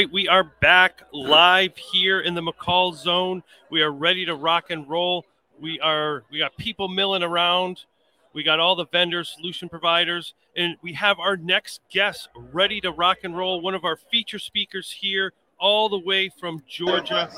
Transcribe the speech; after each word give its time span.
right, 0.00 0.12
we 0.12 0.26
are 0.28 0.44
back 0.44 1.02
live 1.12 1.76
here 1.76 2.20
in 2.20 2.34
the 2.34 2.40
MACUL 2.40 2.94
zone. 2.94 3.42
We 3.70 3.82
are 3.82 3.92
ready 3.92 4.24
to 4.24 4.34
rock 4.34 4.70
and 4.70 4.88
roll. 4.88 5.26
We 5.60 5.78
are 5.80 6.22
we 6.30 6.38
got 6.38 6.56
people 6.56 6.88
milling 6.88 7.22
around. 7.22 7.84
We 8.32 8.42
got 8.42 8.60
all 8.60 8.76
the 8.76 8.86
vendors, 8.86 9.34
solution 9.36 9.68
providers, 9.68 10.32
and 10.56 10.76
we 10.80 10.94
have 10.94 11.18
our 11.18 11.36
next 11.36 11.82
guest 11.92 12.30
ready 12.34 12.80
to 12.80 12.92
rock 12.92 13.18
and 13.24 13.36
roll. 13.36 13.60
One 13.60 13.74
of 13.74 13.84
our 13.84 13.96
feature 14.10 14.38
speakers 14.38 14.90
here, 14.90 15.34
all 15.58 15.90
the 15.90 15.98
way 15.98 16.30
from 16.40 16.62
Georgia. 16.66 17.28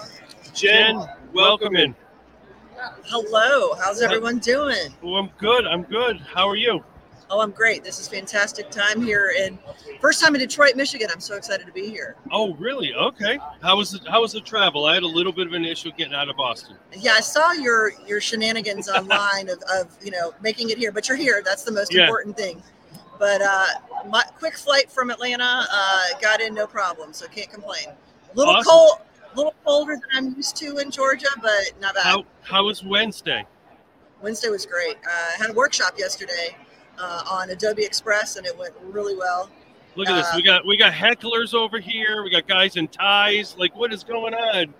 Jen, 0.54 1.04
welcome 1.34 1.74
in. 1.74 1.96
Hello, 3.06 3.74
how's 3.74 4.00
everyone 4.02 4.38
doing? 4.38 4.94
Oh, 5.02 5.16
I'm 5.16 5.30
good. 5.36 5.66
I'm 5.66 5.82
good. 5.82 6.20
How 6.20 6.48
are 6.48 6.56
you? 6.56 6.84
Oh, 7.34 7.40
I'm 7.40 7.50
great. 7.50 7.82
This 7.82 7.98
is 7.98 8.06
fantastic 8.08 8.68
time 8.70 9.00
here 9.00 9.32
and 9.40 9.58
first 10.02 10.20
time 10.22 10.34
in 10.34 10.40
Detroit, 10.42 10.76
Michigan. 10.76 11.08
I'm 11.10 11.18
so 11.18 11.34
excited 11.34 11.66
to 11.66 11.72
be 11.72 11.88
here. 11.88 12.14
Oh, 12.30 12.52
really? 12.56 12.92
Okay. 12.92 13.38
How 13.62 13.74
was 13.78 13.92
the 13.92 14.00
how 14.10 14.20
was 14.20 14.32
the 14.32 14.42
travel? 14.42 14.84
I 14.84 14.92
had 14.92 15.02
a 15.02 15.06
little 15.08 15.32
bit 15.32 15.46
of 15.46 15.54
an 15.54 15.64
issue 15.64 15.92
getting 15.96 16.12
out 16.12 16.28
of 16.28 16.36
Boston. 16.36 16.76
Yeah, 16.94 17.12
I 17.14 17.20
saw 17.20 17.52
your 17.52 17.92
your 18.06 18.20
shenanigans 18.20 18.86
online 18.90 19.48
of, 19.48 19.62
of 19.74 19.96
you 20.04 20.10
know 20.10 20.34
making 20.42 20.68
it 20.68 20.76
here, 20.76 20.92
but 20.92 21.08
you're 21.08 21.16
here. 21.16 21.40
That's 21.42 21.62
the 21.64 21.72
most 21.72 21.94
Yeah. 21.94 22.02
important 22.02 22.36
thing. 22.36 22.62
But 23.18 23.40
uh, 23.40 23.66
my 24.10 24.24
quick 24.38 24.58
flight 24.58 24.90
from 24.90 25.08
Atlanta 25.08 25.66
uh, 25.72 26.04
got 26.20 26.42
in 26.42 26.52
no 26.52 26.66
problem, 26.66 27.14
so 27.14 27.26
can't 27.28 27.50
complain. 27.50 27.86
A 27.88 28.36
little 28.36 28.56
Awesome. 28.56 28.70
cold, 28.70 28.98
a 29.32 29.36
little 29.36 29.54
colder 29.64 29.94
than 29.94 30.02
I'm 30.28 30.36
used 30.36 30.54
to 30.56 30.76
in 30.76 30.90
Georgia, 30.90 31.28
but 31.40 31.72
not 31.80 31.94
bad. 31.94 32.04
How 32.04 32.24
how 32.42 32.66
was 32.66 32.84
Wednesday? 32.84 33.46
Wednesday 34.20 34.50
was 34.50 34.66
great. 34.66 34.96
Uh, 34.96 35.08
I 35.08 35.36
had 35.38 35.48
a 35.48 35.54
workshop 35.54 35.94
yesterday 35.98 36.54
uh, 36.98 37.22
on 37.30 37.50
Adobe 37.50 37.84
Express, 37.84 38.36
and 38.36 38.46
it 38.46 38.56
went 38.56 38.74
really 38.82 39.16
well. 39.16 39.50
Look 39.96 40.08
at 40.08 40.16
this. 40.16 40.26
Uh, 40.26 40.32
We 40.36 40.42
got 40.42 40.66
we 40.66 40.76
got 40.76 40.92
hecklers 40.92 41.54
over 41.54 41.78
here. 41.78 42.22
We 42.22 42.30
got 42.30 42.46
guys 42.46 42.76
in 42.76 42.88
ties. 42.88 43.56
Like, 43.58 43.76
what 43.76 43.92
is 43.92 44.04
going 44.04 44.34
on? 44.34 44.72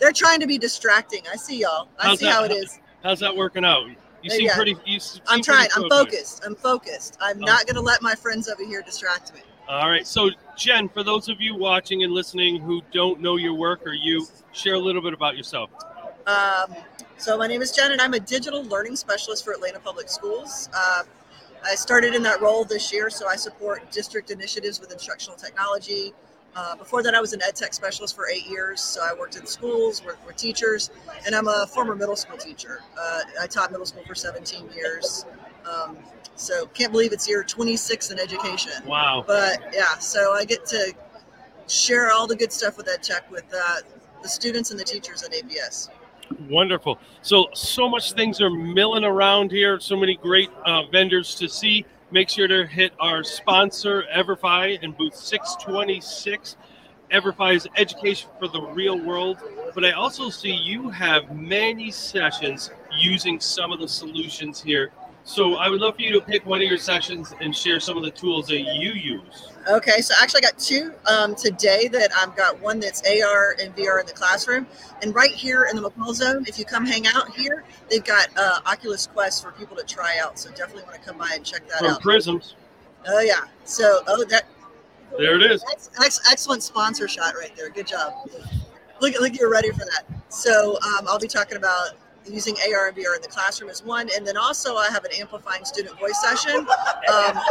They're 0.00 0.12
trying 0.12 0.40
to 0.40 0.46
be 0.46 0.58
distracting. 0.58 1.22
I 1.32 1.36
see 1.36 1.60
y'all. 1.60 1.88
I 1.98 2.08
How's 2.08 2.18
see 2.20 2.26
that- 2.26 2.32
how 2.34 2.44
it 2.44 2.52
is. 2.52 2.78
How's 3.02 3.20
that 3.20 3.34
working 3.36 3.64
out? 3.64 3.86
You 4.22 4.30
seem 4.30 4.46
Yeah. 4.46 4.56
pretty. 4.56 4.76
You 4.84 4.98
seem 4.98 5.22
I'm 5.28 5.42
trying. 5.42 5.68
I'm 5.76 5.82
focused. 5.88 6.42
focused. 6.42 6.42
I'm 6.44 6.54
focused. 6.56 7.18
I'm 7.20 7.38
Oh. 7.42 7.46
not 7.46 7.66
going 7.66 7.76
to 7.76 7.80
let 7.82 8.02
my 8.02 8.14
friends 8.14 8.48
over 8.48 8.64
here 8.64 8.82
distract 8.82 9.32
me. 9.34 9.40
All 9.68 9.88
right. 9.88 10.06
So, 10.06 10.30
Jen, 10.56 10.88
for 10.88 11.02
those 11.02 11.28
of 11.28 11.40
you 11.40 11.54
watching 11.54 12.02
and 12.02 12.12
listening 12.12 12.60
who 12.60 12.82
don't 12.92 13.20
know 13.20 13.36
your 13.36 13.54
work 13.54 13.86
or 13.86 13.92
you, 13.92 14.26
share 14.52 14.74
a 14.74 14.78
little 14.78 15.02
bit 15.02 15.12
about 15.12 15.36
yourself. 15.36 15.70
Um, 16.26 16.74
so 17.18 17.36
my 17.38 17.46
name 17.46 17.62
is 17.62 17.72
Jen, 17.72 17.92
and 17.92 18.00
I'm 18.00 18.14
a 18.14 18.20
digital 18.20 18.64
learning 18.64 18.96
specialist 18.96 19.44
for 19.44 19.52
Atlanta 19.52 19.78
Public 19.80 20.08
Schools. 20.08 20.68
Uh, 20.74 21.02
I 21.64 21.74
started 21.74 22.14
in 22.14 22.22
that 22.22 22.40
role 22.40 22.64
this 22.64 22.92
year, 22.92 23.10
so 23.10 23.28
I 23.28 23.36
support 23.36 23.90
district 23.90 24.30
initiatives 24.30 24.80
with 24.80 24.92
instructional 24.92 25.36
technology. 25.36 26.12
Uh, 26.54 26.74
before 26.74 27.02
that, 27.02 27.14
I 27.14 27.20
was 27.20 27.34
an 27.34 27.42
ed 27.42 27.54
tech 27.54 27.74
specialist 27.74 28.16
for 28.16 28.28
eight 28.28 28.46
years. 28.46 28.80
So 28.80 29.02
I 29.02 29.12
worked 29.18 29.36
in 29.36 29.44
schools, 29.46 30.02
worked 30.04 30.26
with 30.26 30.36
teachers, 30.36 30.90
and 31.26 31.34
I'm 31.34 31.48
a 31.48 31.66
former 31.66 31.94
middle 31.94 32.16
school 32.16 32.38
teacher. 32.38 32.80
Uh, 32.98 33.20
I 33.40 33.46
taught 33.46 33.70
middle 33.70 33.84
school 33.84 34.02
for 34.06 34.14
17 34.14 34.70
years. 34.74 35.26
Um, 35.70 35.98
so 36.34 36.66
can't 36.66 36.92
believe 36.92 37.12
it's 37.12 37.28
year 37.28 37.42
26 37.42 38.10
in 38.10 38.18
education. 38.18 38.72
Wow. 38.86 39.24
But 39.26 39.74
yeah, 39.74 39.98
so 39.98 40.32
I 40.32 40.44
get 40.44 40.64
to 40.66 40.94
share 41.68 42.10
all 42.10 42.26
the 42.26 42.36
good 42.36 42.52
stuff 42.52 42.78
with 42.78 42.88
ed 42.88 43.02
tech 43.02 43.30
with 43.30 43.44
uh, 43.54 43.80
the 44.22 44.28
students 44.28 44.70
and 44.70 44.80
the 44.80 44.84
teachers 44.84 45.22
at 45.22 45.32
APS. 45.32 45.88
Wonderful. 46.48 46.98
So, 47.22 47.48
so 47.54 47.88
much 47.88 48.12
things 48.12 48.40
are 48.40 48.50
milling 48.50 49.04
around 49.04 49.50
here. 49.50 49.78
So 49.80 49.96
many 49.96 50.16
great 50.16 50.50
uh, 50.64 50.82
vendors 50.86 51.34
to 51.36 51.48
see. 51.48 51.84
Make 52.10 52.28
sure 52.28 52.48
to 52.48 52.66
hit 52.66 52.92
our 53.00 53.24
sponsor, 53.24 54.04
Everfi, 54.14 54.82
in 54.82 54.92
booth 54.92 55.14
626. 55.14 56.56
Everfi 57.12 57.56
is 57.56 57.68
education 57.76 58.28
for 58.38 58.48
the 58.48 58.60
real 58.60 58.98
world. 58.98 59.38
But 59.74 59.84
I 59.84 59.92
also 59.92 60.28
see 60.28 60.52
you 60.52 60.88
have 60.90 61.34
many 61.36 61.90
sessions 61.90 62.70
using 62.98 63.40
some 63.40 63.72
of 63.72 63.80
the 63.80 63.88
solutions 63.88 64.62
here. 64.62 64.90
So, 65.28 65.56
I 65.56 65.68
would 65.68 65.80
love 65.80 65.96
for 65.96 66.02
you 66.02 66.12
to 66.12 66.20
pick 66.20 66.46
one 66.46 66.62
of 66.62 66.68
your 66.68 66.78
sessions 66.78 67.34
and 67.40 67.54
share 67.54 67.80
some 67.80 67.96
of 67.96 68.04
the 68.04 68.12
tools 68.12 68.46
that 68.46 68.60
you 68.60 68.92
use. 68.92 69.48
Okay, 69.68 70.00
so 70.00 70.14
actually, 70.22 70.44
I 70.44 70.50
got 70.50 70.58
two 70.58 70.92
um, 71.06 71.34
today. 71.34 71.88
That 71.88 72.12
I've 72.16 72.36
got 72.36 72.60
one 72.60 72.78
that's 72.78 73.02
AR 73.02 73.56
and 73.60 73.74
VR 73.74 74.00
in 74.00 74.06
the 74.06 74.12
classroom, 74.12 74.68
and 75.02 75.12
right 75.12 75.32
here 75.32 75.66
in 75.68 75.74
the 75.74 75.82
MACUL 75.82 76.14
zone, 76.14 76.44
if 76.46 76.60
you 76.60 76.64
come 76.64 76.86
hang 76.86 77.08
out 77.08 77.34
here, 77.34 77.64
they've 77.90 78.04
got 78.04 78.28
uh, 78.36 78.60
Oculus 78.66 79.08
Quest 79.08 79.42
for 79.42 79.50
people 79.50 79.76
to 79.76 79.82
try 79.82 80.18
out. 80.22 80.38
So 80.38 80.50
definitely 80.50 80.84
want 80.84 80.94
to 80.94 81.00
come 81.00 81.18
by 81.18 81.32
and 81.34 81.44
check 81.44 81.66
that 81.68 81.78
From 81.78 81.88
out. 81.88 82.00
Prisms. 82.00 82.54
Oh 83.08 83.20
yeah, 83.20 83.46
so 83.64 84.02
oh 84.06 84.24
that 84.26 84.44
There 85.18 85.34
it 85.34 85.50
is. 85.50 85.64
Ex- 85.72 85.90
ex- 86.00 86.20
excellent 86.30 86.62
sponsor 86.62 87.08
shot 87.08 87.34
right 87.34 87.54
there. 87.56 87.68
Good 87.70 87.88
job. 87.88 88.12
Look, 89.00 89.18
look, 89.18 89.36
you're 89.36 89.50
ready 89.50 89.72
for 89.72 89.84
that. 89.84 90.04
So 90.28 90.78
um, 90.82 91.06
I'll 91.08 91.18
be 91.18 91.26
talking 91.26 91.56
about 91.56 91.90
using 92.28 92.56
AR 92.72 92.88
and 92.88 92.96
VR 92.96 93.16
in 93.16 93.22
the 93.22 93.28
classroom 93.28 93.70
is 93.70 93.84
one, 93.84 94.08
and 94.14 94.26
then 94.26 94.36
also 94.36 94.76
I 94.76 94.88
have 94.90 95.04
an 95.04 95.12
amplifying 95.18 95.64
student 95.64 95.98
voice 95.98 96.20
session, 96.20 96.56
um, 96.60 96.66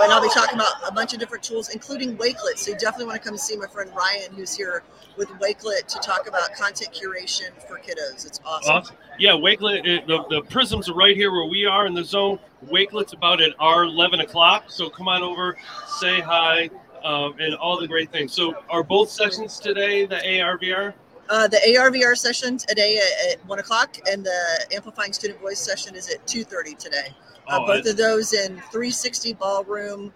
and 0.02 0.12
I'll 0.12 0.22
be 0.22 0.30
talking 0.30 0.56
about 0.56 0.74
a 0.88 0.92
bunch 0.92 1.14
of 1.14 1.20
different 1.20 1.44
tools, 1.44 1.70
including 1.70 2.18
Wakelet. 2.18 2.58
So 2.58 2.72
you 2.72 2.78
definitely 2.78 3.08
want 3.08 3.22
to 3.22 3.28
come 3.28 3.38
see 3.38 3.58
my 3.58 3.68
friend 3.68 3.92
Ryan, 3.96 4.34
who's 4.36 4.56
here 4.56 4.84
with 5.18 5.30
Wakelet 5.40 5.88
to 5.88 6.00
talk 6.00 6.28
about 6.28 6.54
content 6.54 6.92
curation 6.94 7.50
for 7.68 7.80
kiddos. 7.80 8.26
It's 8.26 8.40
awesome. 8.46 8.74
Awesome. 8.74 8.96
Yeah, 9.18 9.32
Wakelet, 9.32 9.86
it, 9.86 10.08
the, 10.08 10.26
the 10.30 10.42
prisms 10.50 10.90
are 10.90 10.96
right 10.96 11.16
here 11.16 11.32
where 11.32 11.46
we 11.46 11.66
are 11.66 11.86
in 11.86 11.94
the 11.94 12.04
zone. 12.04 12.40
Wakelet's 12.68 13.14
about 13.14 13.42
at 13.42 13.52
our 13.60 13.84
11 13.84 14.22
o'clock. 14.22 14.66
So 14.68 14.90
come 14.90 15.08
on 15.08 15.24
over, 15.24 15.58
say 16.00 16.20
hi, 16.20 16.70
um, 17.04 17.36
and 17.40 17.56
all 17.56 17.80
the 17.80 17.88
great 17.88 18.12
things. 18.12 18.34
So 18.34 18.56
are 18.70 18.84
both 18.84 19.10
sessions 19.10 19.60
today 19.60 20.06
the 20.06 20.16
ARVR? 20.16 20.94
Uh, 21.30 21.48
the 21.48 21.58
ARVR 21.68 22.16
session 22.16 22.58
today 22.58 22.98
at, 22.98 23.34
at 23.34 23.46
one 23.48 23.60
o'clock, 23.60 23.98
and 24.12 24.24
the 24.24 24.66
amplifying 24.74 25.12
student 25.12 25.40
voice 25.42 25.60
session 25.60 25.96
is 25.96 26.10
at 26.10 26.26
two 26.28 26.44
thirty 26.44 26.76
today. 26.76 27.08
Uh, 27.48 27.60
Oh, 27.62 27.68
both 27.68 27.86
of 27.88 27.96
those 27.98 28.34
in 28.34 28.56
360 28.72 29.34
ballroom, 29.34 30.12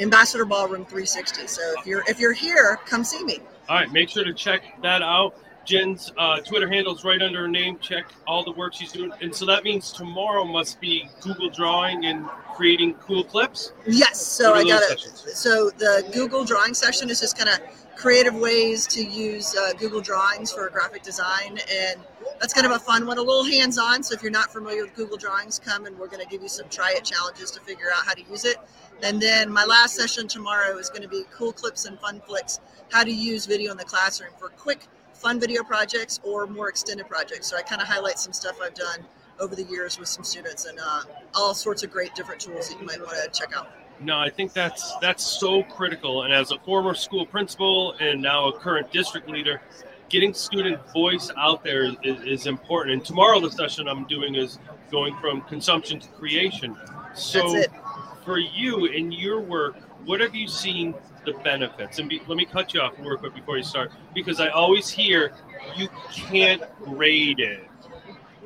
Ambassador 0.00 0.44
Ballroom 0.44 0.84
360. 0.84 1.46
So 1.46 1.62
if 1.78 1.86
you're 1.86 2.02
if 2.08 2.18
you're 2.18 2.32
here, 2.32 2.78
come 2.86 3.04
see 3.04 3.22
me. 3.24 3.38
All 3.68 3.76
right, 3.76 3.90
make 3.92 4.08
sure 4.08 4.24
to 4.24 4.34
check 4.34 4.62
that 4.82 5.02
out. 5.02 5.34
Jen's 5.64 6.12
uh, 6.16 6.38
Twitter 6.40 6.68
handle 6.68 6.94
is 6.94 7.04
right 7.04 7.20
under 7.20 7.40
her 7.40 7.48
name. 7.48 7.78
Check 7.80 8.06
all 8.26 8.44
the 8.44 8.52
work 8.52 8.72
she's 8.74 8.92
doing. 8.92 9.10
And 9.20 9.34
so 9.34 9.44
that 9.46 9.64
means 9.64 9.90
tomorrow 9.90 10.44
must 10.44 10.80
be 10.80 11.08
Google 11.20 11.50
Drawing 11.50 12.06
and 12.06 12.26
creating 12.54 12.94
cool 12.94 13.24
clips. 13.24 13.72
Yes. 13.86 14.24
So 14.24 14.54
I 14.54 14.62
got 14.62 14.82
it. 14.90 15.00
So 15.00 15.70
the 15.70 16.08
Google 16.12 16.44
drawing 16.44 16.72
session 16.72 17.10
is 17.10 17.20
just 17.20 17.36
kind 17.36 17.50
of 17.50 17.58
creative 17.96 18.34
ways 18.34 18.86
to 18.86 19.02
use 19.02 19.56
uh, 19.56 19.72
Google 19.78 20.00
Drawings 20.00 20.52
for 20.52 20.68
graphic 20.68 21.02
design, 21.02 21.58
and 21.72 22.00
that's 22.38 22.52
kind 22.52 22.66
of 22.66 22.72
a 22.72 22.78
fun 22.78 23.06
one, 23.06 23.16
a 23.16 23.22
little 23.22 23.44
hands-on. 23.44 24.02
So 24.02 24.14
if 24.14 24.22
you're 24.22 24.30
not 24.30 24.52
familiar 24.52 24.82
with 24.84 24.94
Google 24.94 25.16
Drawings, 25.16 25.58
come 25.58 25.86
and 25.86 25.98
we're 25.98 26.08
going 26.08 26.22
to 26.22 26.28
give 26.28 26.42
you 26.42 26.48
some 26.48 26.68
try 26.68 26.94
it 26.96 27.04
challenges 27.04 27.50
to 27.52 27.60
figure 27.60 27.86
out 27.94 28.04
how 28.04 28.12
to 28.12 28.22
use 28.30 28.44
it. 28.44 28.58
And 29.02 29.20
then 29.20 29.50
my 29.50 29.64
last 29.64 29.94
session 29.94 30.28
tomorrow 30.28 30.76
is 30.76 30.90
going 30.90 31.02
to 31.02 31.08
be 31.08 31.24
cool 31.32 31.52
clips 31.52 31.86
and 31.86 31.98
fun 31.98 32.20
flicks, 32.26 32.60
how 32.92 33.02
to 33.02 33.12
use 33.12 33.46
video 33.46 33.72
in 33.72 33.78
the 33.78 33.84
classroom 33.84 34.32
for 34.38 34.50
quick, 34.50 34.86
fun 35.14 35.40
video 35.40 35.62
projects 35.62 36.20
or 36.22 36.46
more 36.46 36.68
extended 36.68 37.08
projects. 37.08 37.46
So 37.46 37.56
I 37.56 37.62
kind 37.62 37.80
of 37.80 37.88
highlight 37.88 38.18
some 38.18 38.34
stuff 38.34 38.58
I've 38.62 38.74
done 38.74 39.06
over 39.40 39.54
the 39.54 39.64
years 39.64 39.98
with 39.98 40.08
some 40.08 40.24
students 40.24 40.66
and 40.66 40.78
uh, 40.80 41.02
all 41.34 41.54
sorts 41.54 41.82
of 41.82 41.90
great 41.90 42.14
different 42.14 42.40
tools 42.40 42.68
that 42.68 42.78
you 42.78 42.86
might 42.86 43.00
want 43.00 43.16
to 43.22 43.30
check 43.38 43.56
out. 43.56 43.70
No, 44.00 44.18
I 44.18 44.28
think 44.28 44.52
that's 44.52 44.94
that's 45.00 45.24
so 45.24 45.62
critical. 45.62 46.24
And 46.24 46.32
as 46.32 46.50
a 46.50 46.58
former 46.58 46.94
school 46.94 47.24
principal 47.24 47.94
and 48.00 48.20
now 48.20 48.48
a 48.48 48.58
current 48.58 48.92
district 48.92 49.28
leader, 49.28 49.60
getting 50.08 50.34
student 50.34 50.78
voice 50.92 51.30
out 51.36 51.64
there 51.64 51.84
is, 52.02 52.22
is 52.24 52.46
important. 52.46 52.94
And 52.94 53.04
tomorrow 53.04 53.40
the 53.40 53.50
session 53.50 53.88
I'm 53.88 54.04
doing 54.04 54.34
is 54.34 54.58
going 54.90 55.16
from 55.16 55.40
consumption 55.42 55.98
to 56.00 56.08
creation. 56.10 56.76
So 57.14 57.62
for 58.24 58.38
you 58.38 58.86
in 58.86 59.12
your 59.12 59.40
work, 59.40 59.76
what 60.04 60.20
have 60.20 60.34
you 60.34 60.46
seen 60.46 60.94
the 61.24 61.32
benefits? 61.42 61.98
And 61.98 62.08
be, 62.08 62.20
let 62.28 62.36
me 62.36 62.44
cut 62.44 62.74
you 62.74 62.80
off 62.80 62.92
real 62.98 63.16
quick 63.16 63.34
before 63.34 63.56
you 63.56 63.64
start, 63.64 63.90
because 64.14 64.40
I 64.40 64.48
always 64.48 64.88
hear 64.88 65.32
you 65.76 65.88
can't 66.12 66.62
grade 66.84 67.40
it. 67.40 67.68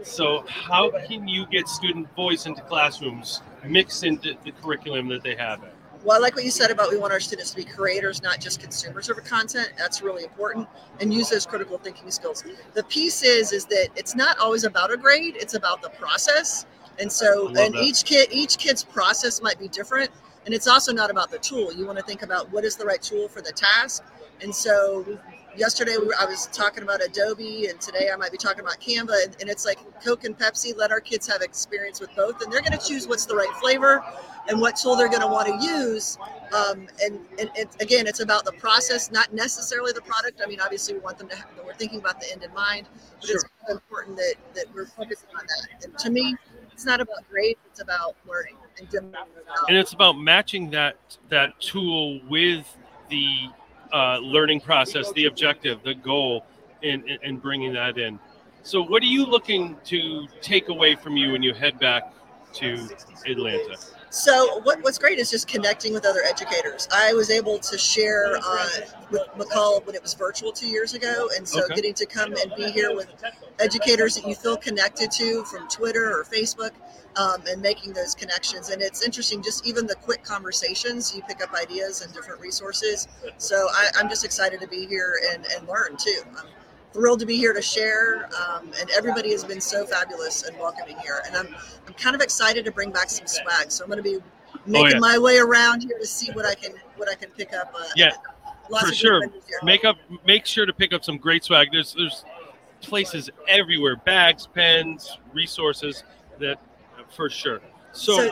So 0.03 0.45
how 0.49 0.91
can 1.07 1.29
you 1.29 1.47
get 1.47 1.69
student 1.69 2.15
voice 2.15 2.47
into 2.47 2.63
classrooms 2.63 3.43
mix 3.65 4.03
into 4.03 4.35
the 4.45 4.53
curriculum 4.53 5.09
that 5.09 5.23
they 5.23 5.35
have? 5.35 5.61
Well, 6.03 6.17
I 6.17 6.21
like 6.21 6.35
what 6.35 6.45
you 6.45 6.51
said 6.51 6.71
about 6.71 6.91
we 6.91 6.97
want 6.97 7.13
our 7.13 7.21
students 7.21 7.51
to 7.51 7.57
be 7.57 7.65
creators, 7.65 8.23
not 8.23 8.41
just 8.41 8.59
consumers 8.59 9.11
of 9.11 9.23
content. 9.23 9.73
That's 9.77 10.01
really 10.01 10.25
important, 10.25 10.67
and 10.99 11.13
use 11.13 11.29
those 11.29 11.45
critical 11.45 11.77
thinking 11.77 12.11
skills. 12.11 12.43
The 12.73 12.85
piece 12.85 13.23
is 13.23 13.53
is 13.53 13.67
that 13.67 13.89
it's 13.97 14.15
not 14.15 14.39
always 14.39 14.65
about 14.65 14.91
a 14.91 14.97
grade; 14.97 15.37
it's 15.37 15.55
about 15.55 15.83
the 15.83 15.91
process. 15.91 16.65
And 16.99 17.13
so, 17.13 17.49
and 17.49 17.57
that. 17.57 17.75
each 17.75 18.05
kid, 18.05 18.29
each 18.33 18.57
kid's 18.57 18.83
process 18.83 19.43
might 19.43 19.59
be 19.59 19.69
different, 19.69 20.11
and 20.47 20.55
it's 20.55 20.67
also 20.67 20.93
not 20.93 21.11
about 21.11 21.31
the 21.31 21.39
tool. 21.39 21.73
You 21.73 21.85
want 21.85 21.99
to 21.99 22.05
think 22.05 22.23
about 22.23 22.51
what 22.51 22.65
is 22.65 22.77
the 22.77 22.87
right 22.87 23.01
tool 23.01 23.29
for 23.29 23.43
the 23.43 23.53
task. 23.53 24.03
And 24.43 24.55
so, 24.55 25.19
yesterday 25.57 25.97
I 26.19 26.25
was 26.25 26.47
talking 26.49 26.83
about 26.83 27.03
Adobe, 27.05 27.67
and 27.69 27.81
today 27.81 28.11
I 28.13 28.17
might 28.17 28.33
be 28.33 28.39
talking 28.39 28.61
about 28.61 28.81
Canva, 28.81 29.25
and, 29.25 29.37
and 29.41 29.51
it's 29.51 29.65
like 29.65 29.79
Coke 30.03 30.25
and 30.25 30.39
Pepsi. 30.39 30.77
Let 30.77 30.91
our 30.91 31.01
kids 31.01 31.27
have 31.29 31.43
experience 31.43 32.01
with 32.01 32.11
both, 32.17 32.43
and 32.43 32.53
they're 32.53 32.61
going 32.61 32.79
to 32.79 32.85
choose 32.85 33.07
what's 33.09 33.27
the 33.27 33.37
right 33.37 33.53
flavor 33.61 34.03
and 34.49 34.61
what 34.61 34.77
tool 34.77 34.97
they're 34.97 35.09
going 35.09 35.21
to 35.21 35.27
want 35.27 35.49
to 35.49 35.67
use. 35.67 36.19
Um, 36.53 36.89
and, 37.03 37.21
and 37.39 37.51
it, 37.55 37.69
again, 37.81 38.07
it's 38.07 38.21
about 38.21 38.45
the 38.45 38.53
process, 38.53 39.11
not 39.11 39.33
necessarily 39.33 39.93
the 39.93 40.03
product. 40.03 40.41
I 40.45 40.49
mean, 40.49 40.61
obviously, 40.61 40.95
we 40.95 41.01
want 41.01 41.19
them 41.19 41.29
to 41.29 41.37
have, 41.37 41.47
we're 41.65 41.75
thinking 41.75 42.01
about 42.01 42.21
the 42.21 42.33
end 42.33 42.43
in 42.43 42.53
mind, 42.55 42.89
but 43.21 43.29
Sure. 43.29 43.37
it's 43.37 43.71
important 43.71 44.17
that, 44.17 44.35
that 44.55 44.67
we're 44.75 44.87
focusing 44.87 45.29
on 45.39 45.45
that. 45.47 45.85
And 45.85 45.99
to 45.99 46.11
me, 46.11 46.37
it's 46.73 46.85
not 46.85 47.01
about 47.01 47.29
grades, 47.31 47.61
it's 47.67 47.81
about 47.81 48.17
learning 48.27 48.57
and 48.81 49.17
and 49.69 49.77
it's 49.77 49.93
about 49.93 50.19
matching 50.19 50.71
that 50.71 50.97
that 51.29 51.59
tool 51.61 52.21
with 52.29 52.77
the 53.09 53.49
uh, 53.93 54.19
learning 54.19 54.61
process, 54.61 55.13
the 55.13 55.27
objective, 55.27 55.83
the 55.83 55.95
goal, 55.95 56.45
and, 56.83 57.05
and 57.23 57.41
bringing 57.43 57.73
that 57.75 57.99
in. 57.99 58.19
So, 58.63 58.83
what 58.83 59.03
are 59.03 59.07
you 59.07 59.25
looking 59.25 59.77
to 59.85 60.27
take 60.41 60.69
away 60.69 60.95
from 60.95 61.17
you 61.17 61.33
when 61.33 61.43
you 61.43 61.55
head 61.55 61.79
back 61.79 62.13
to 62.55 62.89
Atlanta? 63.27 63.77
So 64.11 64.59
what, 64.63 64.83
what's 64.83 64.99
great 64.99 65.19
is 65.21 65.31
just 65.31 65.47
connecting 65.47 65.93
with 65.93 66.05
other 66.05 66.23
educators. 66.25 66.89
I 66.93 67.13
was 67.13 67.31
able 67.31 67.59
to 67.61 67.79
share 67.79 68.37
uh, 68.45 68.69
with 69.11 69.23
MACUL 69.39 69.83
when 69.87 69.95
it 69.95 70.03
was 70.03 70.15
virtual 70.15 70.51
two 70.53 70.67
years 70.67 70.95
ago, 70.95 71.29
and 71.37 71.47
so 71.49 71.63
Okay. 71.65 71.75
getting 71.77 71.95
to 71.95 72.07
come 72.07 72.35
and 72.35 72.53
be 72.57 72.71
here 72.73 72.95
with 72.95 73.09
educators 73.61 74.17
that 74.17 74.27
you 74.27 74.35
feel 74.35 74.57
connected 74.57 75.13
to 75.13 75.45
from 75.45 75.69
Twitter 75.69 76.11
or 76.11 76.25
Facebook, 76.25 76.73
um, 77.17 77.43
and 77.49 77.63
making 77.63 77.93
those 77.93 78.15
connections. 78.15 78.71
And 78.71 78.83
it's 78.83 79.05
interesting, 79.05 79.43
just 79.43 79.65
even 79.67 79.87
the 79.87 79.97
quick 79.97 80.25
conversations, 80.25 81.15
you 81.15 81.23
pick 81.23 81.43
up 81.43 81.53
ideas 81.55 82.03
and 82.03 82.13
different 82.13 82.41
resources. 82.41 83.07
So 83.37 83.69
I, 83.73 83.91
I'm 83.99 84.09
just 84.09 84.25
excited 84.25 84.61
to 84.61 84.69
be 84.69 84.87
here 84.87 85.21
and, 85.33 85.47
and 85.57 85.69
learn 85.69 85.97
too. 85.97 86.23
I'm 86.37 86.47
thrilled 86.93 87.21
to 87.21 87.27
be 87.27 87.37
here 87.37 87.53
to 87.53 87.63
share, 87.63 88.29
um, 88.41 88.71
and 88.81 88.91
everybody 88.91 89.31
has 89.31 89.45
been 89.45 89.61
so 89.61 89.87
fabulous 89.87 90.45
and 90.45 90.59
welcoming 90.59 90.97
here. 90.99 91.23
And 91.27 91.37
I'm 91.37 91.55
I'm 91.87 91.95
kind 91.95 92.15
of 92.17 92.23
excited 92.23 92.65
to 92.65 92.73
bring 92.73 92.91
back 92.91 93.11
some 93.11 93.27
swag. 93.27 93.71
So 93.71 93.85
I'm 93.85 93.91
going 93.91 94.03
to 94.03 94.03
be 94.03 94.19
making 94.67 94.87
Oh, 94.87 94.89
yeah. 94.95 94.99
my 94.99 95.19
way 95.19 95.39
around 95.39 95.83
here 95.83 95.99
to 95.99 96.07
see 96.07 96.33
what 96.33 96.45
I 96.47 96.55
can 96.55 96.73
what 96.97 97.09
I 97.11 97.15
can 97.15 97.31
pick 97.31 97.53
up. 97.55 97.73
Uh, 97.79 97.85
Yeah, 97.97 98.11
lots 98.71 98.85
for 98.85 98.91
of 98.91 98.97
sure. 98.97 99.27
Make 99.63 99.85
up, 99.85 99.97
make 100.27 100.47
sure 100.47 100.67
to 100.67 100.73
pick 100.73 100.93
up 100.93 101.05
some 101.05 101.17
great 101.17 101.45
swag. 101.45 101.69
There's 101.73 101.95
there's 101.95 102.25
places 102.81 103.31
everywhere, 103.47 103.97
bags, 103.97 104.47
pens, 104.47 105.19
resources 105.33 106.03
that 106.39 106.59
for 107.15 107.29
sure. 107.29 107.61
So, 107.93 108.17
So, 108.17 108.29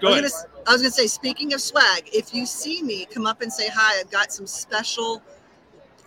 go 0.00 0.08
I 0.08 0.20
was, 0.20 0.32
ahead. 0.32 0.32
gonna, 0.32 0.64
I 0.68 0.72
was 0.72 0.82
gonna 0.82 0.90
say, 0.90 1.06
speaking 1.06 1.52
of 1.54 1.60
swag, 1.60 2.08
if 2.12 2.34
you 2.34 2.46
see 2.46 2.82
me, 2.82 3.06
come 3.06 3.26
up 3.26 3.42
and 3.42 3.52
say 3.52 3.68
hi. 3.72 4.00
I've 4.00 4.10
got 4.10 4.32
some 4.32 4.46
special 4.46 5.22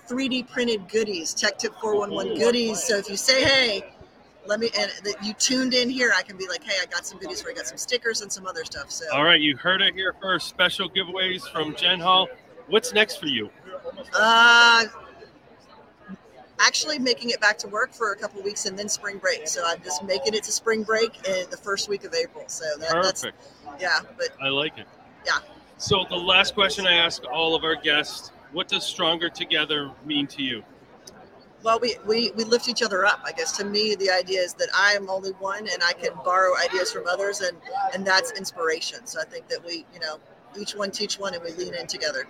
3D 0.08 0.50
printed 0.50 0.88
goodies, 0.90 1.34
Tech 1.34 1.58
Tip 1.58 1.74
411 1.82 2.38
goodies. 2.38 2.84
So 2.84 2.98
if 2.98 3.10
you 3.10 3.18
say 3.18 3.44
hey, 3.44 3.96
let 4.46 4.60
me 4.60 4.70
and 4.78 4.92
that 5.04 5.16
you 5.24 5.34
tuned 5.34 5.74
in 5.74 5.90
here, 5.90 6.12
I 6.16 6.22
can 6.22 6.38
be 6.38 6.48
like, 6.48 6.64
hey, 6.64 6.76
I 6.82 6.86
got 6.86 7.06
some 7.06 7.20
goodies 7.20 7.42
for 7.42 7.50
you. 7.50 7.56
I 7.56 7.58
got 7.58 7.68
some 7.68 7.78
stickers 7.78 8.22
and 8.22 8.32
some 8.32 8.46
other 8.46 8.64
stuff. 8.64 8.92
So 8.92 9.06
All 9.14 9.24
right, 9.24 9.42
you 9.42 9.58
heard 9.58 9.82
it 9.82 9.94
here 9.94 10.14
first. 10.22 10.48
Special 10.48 10.90
giveaways 10.90 11.50
from 11.52 11.76
Jen 11.76 12.00
Hall. 12.00 12.28
What's 12.68 12.94
next 12.94 13.18
for 13.18 13.28
you? 13.28 13.50
uh 14.14 14.86
actually 16.60 16.98
making 17.00 17.30
it 17.32 17.42
back 17.42 17.58
to 17.58 17.68
work 17.68 17.94
for 17.94 18.14
a 18.14 18.16
couple 18.16 18.42
weeks 18.42 18.66
and 18.66 18.78
then 18.78 18.88
spring 18.88 19.18
break. 19.18 19.48
So 19.48 19.64
I'm 19.66 19.82
just 19.84 20.04
making 20.04 20.34
it 20.34 20.44
to 20.44 20.52
spring 20.52 20.84
break 20.84 21.28
in 21.28 21.50
the 21.50 21.58
first 21.58 21.90
week 21.90 22.04
of 22.06 22.14
April. 22.14 22.46
So 22.48 22.66
that, 22.80 22.92
that's 23.02 23.24
Perfect. 23.24 23.44
yeah, 23.80 24.00
but 24.18 24.30
I 24.42 24.50
like 24.50 24.78
it. 24.78 24.88
Yeah. 25.26 25.40
So 25.78 26.06
the 26.10 26.16
last 26.16 26.54
question 26.54 26.88
I 26.88 26.94
ask 26.94 27.24
all 27.32 27.56
of 27.56 27.64
our 27.64 27.76
guests: 27.76 28.32
What 28.52 28.68
does 28.68 28.86
stronger 28.86 29.30
together 29.30 29.92
mean 30.06 30.28
to 30.28 30.44
you? 30.44 30.64
Well, 31.64 31.80
we, 31.80 31.96
we, 32.06 32.32
we 32.36 32.44
lift 32.44 32.70
each 32.70 32.84
other 32.84 33.06
up. 33.06 33.22
I 33.26 33.32
guess 33.32 33.58
to 33.58 33.66
me, 33.66 33.96
the 33.96 34.12
idea 34.12 34.40
is 34.40 34.54
that 34.56 34.70
I 34.76 34.94
am 34.94 35.10
only 35.10 35.32
one 35.32 35.68
and 35.68 35.84
I 35.84 35.94
can 35.94 36.12
borrow 36.24 36.56
ideas 36.58 36.92
from 36.92 37.08
others, 37.08 37.42
and, 37.42 37.58
and 37.94 38.06
that's 38.06 38.32
inspiration. 38.34 39.08
So 39.08 39.20
I 39.20 39.26
think 39.26 39.48
that 39.48 39.66
we, 39.66 39.86
you 39.94 40.00
know, 40.00 40.20
each 40.60 40.76
one 40.76 40.92
teach 40.92 41.20
one 41.20 41.34
and 41.34 41.44
we 41.44 41.52
lean 41.54 41.74
in 41.74 41.88
together. 41.88 42.28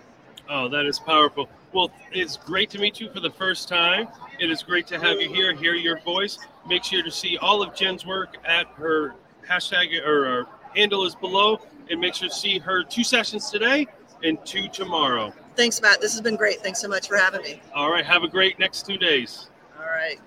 Oh, 0.48 0.68
that 0.68 0.86
is 0.86 0.98
powerful. 0.98 1.48
Well, 1.72 1.90
it's 2.12 2.36
great 2.36 2.70
to 2.70 2.78
meet 2.78 2.98
you 2.98 3.10
for 3.10 3.20
the 3.20 3.30
first 3.30 3.68
time. 3.68 4.08
It 4.40 4.50
is 4.50 4.62
great 4.62 4.86
to 4.88 4.98
have 4.98 5.20
you 5.20 5.28
here, 5.28 5.54
hear 5.54 5.74
your 5.74 6.00
voice. 6.00 6.38
Make 6.66 6.84
sure 6.84 7.02
to 7.02 7.10
see 7.10 7.36
all 7.36 7.62
of 7.62 7.74
Jen's 7.74 8.06
work 8.06 8.36
at 8.44 8.66
her 8.76 9.14
hashtag 9.46 10.00
or 10.00 10.24
her 10.24 10.46
handle 10.74 11.04
is 11.04 11.14
below, 11.14 11.60
and 11.90 12.00
make 12.00 12.14
sure 12.14 12.28
to 12.28 12.34
see 12.34 12.58
her 12.58 12.82
two 12.84 13.04
sessions 13.04 13.50
today 13.50 13.86
and 14.22 14.38
two 14.46 14.68
tomorrow. 14.68 15.32
Thanks, 15.56 15.80
Matt. 15.80 16.00
This 16.00 16.12
has 16.12 16.20
been 16.20 16.36
great. 16.36 16.60
Thanks 16.62 16.80
so 16.80 16.88
much 16.88 17.08
for 17.08 17.16
having 17.16 17.42
me. 17.42 17.60
All 17.74 17.90
right, 17.90 18.04
have 18.04 18.22
a 18.22 18.28
great 18.28 18.58
next 18.58 18.86
two 18.86 18.98
days. 18.98 19.48
All 19.78 19.86
right. 19.86 20.20